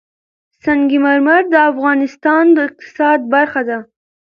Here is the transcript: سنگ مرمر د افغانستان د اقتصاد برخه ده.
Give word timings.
سنگ 0.63 0.89
مرمر 1.03 1.43
د 1.49 1.55
افغانستان 1.71 2.43
د 2.53 2.57
اقتصاد 2.67 3.19
برخه 3.33 3.61
ده. 3.69 3.77